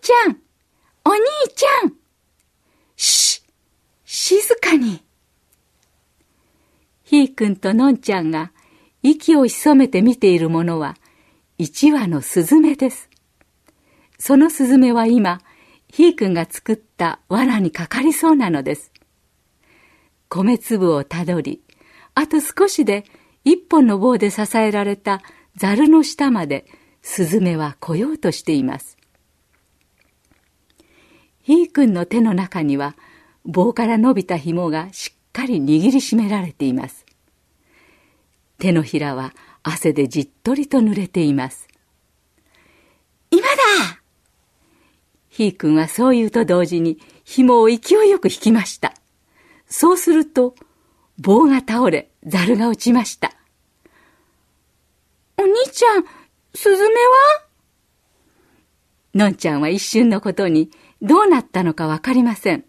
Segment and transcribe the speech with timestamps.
[0.00, 0.38] ちゃん
[1.04, 1.20] お兄
[1.54, 1.92] ちゃん
[2.96, 3.42] し
[4.04, 5.02] 静かに
[7.02, 8.52] ひーくんとのんちゃんが
[9.02, 10.96] 息を潜めて見ているものは
[11.58, 13.10] 一羽のスズメです。
[14.18, 15.40] そのスズメは今、
[15.88, 18.92] ひーくんが作った藁にかかりそうなのです。
[20.28, 21.62] 米粒をたどり、
[22.14, 23.04] あと少しで
[23.44, 25.20] 一本の棒で支えられた
[25.56, 26.64] ザルの下まで
[27.02, 28.96] スズメは来ようとしています。
[31.72, 32.94] ひーくんの手の中には
[33.46, 37.06] 棒から伸びた紐がしっかり握りしめられています。
[38.58, 41.68] 手のひらは汗でじっとりと濡れています。
[43.30, 43.46] 今だ
[45.30, 48.92] ひーくんはそう言うと同時に紐を勢いよく引きました。
[49.66, 50.54] そうすると
[51.18, 53.32] 棒が倒れ、ザルが落ちました。
[55.38, 56.04] お兄ちゃん、
[56.54, 57.41] スズメは？
[59.14, 62.64] のんちゃんは一瞬のことにどうなったのかわかりません。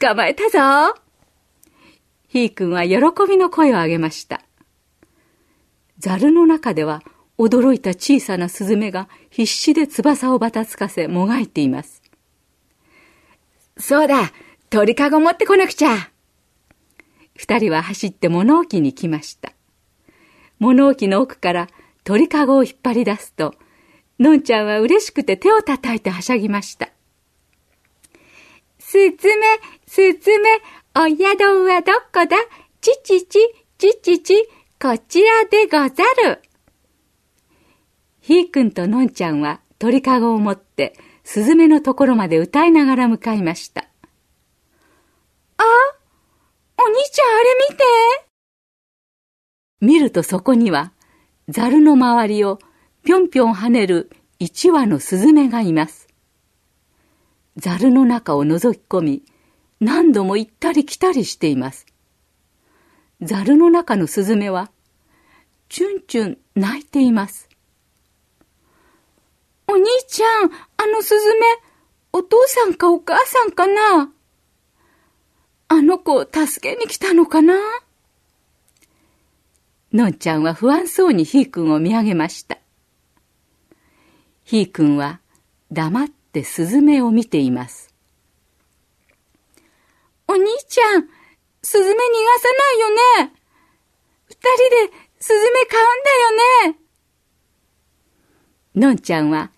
[0.00, 0.94] 捕まえたぞ
[2.28, 2.96] ひーくんは喜
[3.28, 4.42] びの声を上げました。
[5.98, 7.02] ザルの中では
[7.38, 12.02] 驚いた小さなスズメが必死で翼をばたつかせもがいています。
[13.76, 14.32] そうだ
[14.70, 16.10] 鳥かご持ってこなくちゃ
[17.36, 19.52] 二人は走って物置に来ました。
[20.58, 21.68] 物置の奥から
[22.04, 23.54] 鳥かごを引っ張り出すと、
[24.18, 26.88] のんちゃんは嬉しくて手を叩いてはしゃぎました。
[28.78, 29.46] すずめ、
[29.86, 30.50] すずめ、
[30.96, 32.36] お宿はどこだ？
[32.80, 33.38] ちちち、
[33.76, 34.48] ちちち、
[34.80, 36.42] こちらでござる。
[38.20, 43.82] ひーくんとのんちゃんは鳥かごを持って、すずめのところまで歌いながら向かいました。
[45.58, 45.64] あ、
[46.78, 47.84] お兄ちゃんあれ見て。
[49.80, 50.92] 見るとそこには、
[51.48, 52.58] ザルの周りを
[53.08, 56.08] ぴょんぴょん跳ねる一羽のスズメがいます。
[57.56, 59.22] ザルの中を覗き込み、
[59.80, 61.86] 何度も行ったり来たりしています。
[63.22, 64.70] ザルの中のスズメは、
[65.70, 67.48] チュンチュン泣いています。
[69.66, 71.46] お兄ちゃん、あのスズメ、
[72.12, 74.12] お父さんかお母さんかな？
[75.68, 77.54] あの子を助けに来たのかな？
[79.94, 82.57] のんちゃんは不安そうにひーくんを見上げました。
[84.48, 85.20] ひーくんは
[85.70, 87.94] 黙ってスズメを見ています。
[90.26, 91.06] お兄ちゃん、
[91.60, 92.88] スズメ逃がさないよ
[93.26, 93.32] ね。
[94.24, 94.36] 二
[94.86, 96.78] 人でスズメ買うんだよね。
[98.74, 99.50] のんちゃんは、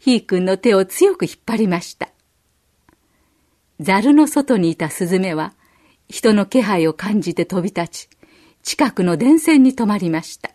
[0.00, 2.08] ひーくんの手を強く引っ張りました。
[3.78, 5.54] ザルの外にいたスズメは、
[6.08, 8.10] 人の気配を感じて飛び立ち、
[8.64, 10.50] 近くの電線に止まりました。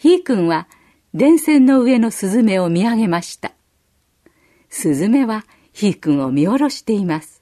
[0.00, 0.66] ひーくんは、
[1.16, 3.52] 電線の上のスズメを見上げました。
[4.68, 7.40] スズメはひーくんを見下ろしています。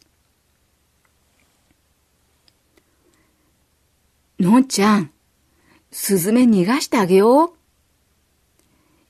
[4.38, 5.10] のんちゃん、
[5.90, 7.52] スズメ逃がしてあげよう。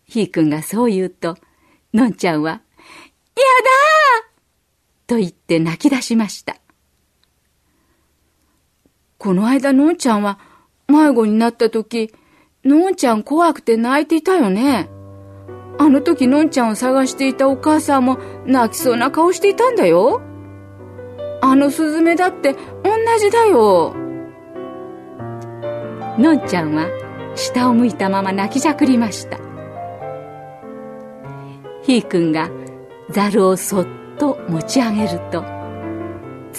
[0.07, 1.37] ひーくんがそう言うと、
[1.93, 2.63] のんちゃんは、やだ
[5.07, 6.57] と言って泣き出しました。
[9.19, 10.39] この間のんちゃんは
[10.89, 12.15] 迷子になった時、
[12.65, 14.89] のんちゃん怖くて泣いていたよね。
[15.79, 20.23] あの時のんちゃんを探していたお母さんも泣きそうな顔していたんだよ。
[21.43, 22.59] あのスズメだって同
[23.21, 23.95] じだよ。
[26.19, 26.89] のんちゃんは
[27.35, 29.39] 下を向いたまま泣きじゃくりました。
[31.83, 32.49] ひーくんが
[33.11, 33.87] ザルをそっ
[34.17, 35.45] と持ち上げると、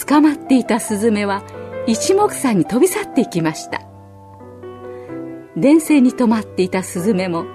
[0.05, 1.41] 捕まっていたスズメは
[1.87, 3.84] 一目散に飛び去っていきました。
[5.57, 7.45] 電線に止まっていたスズメも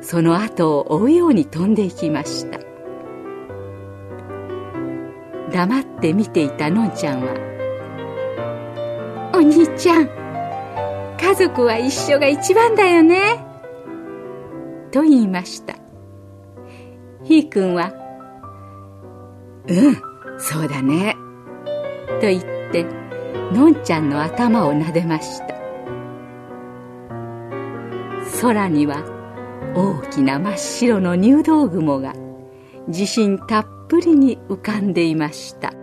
[0.00, 2.58] その後を追うように飛んでいきました。
[5.52, 7.34] 黙って見ていたのんちゃんは
[9.34, 10.08] 「お兄ちゃん
[11.18, 13.44] 家族は一緒が一番だよね」
[14.90, 15.74] と言いました。
[17.24, 17.92] ひーくんは
[19.68, 19.96] 「うん
[20.38, 21.16] そうだね」
[22.22, 22.42] と言っ
[22.72, 22.86] て
[23.52, 25.59] のんちゃんの頭を撫でました。
[28.40, 29.04] 空には
[29.74, 32.14] 大きな真っ白の入道雲が
[32.88, 35.79] 地震たっぷりに浮かんでいました。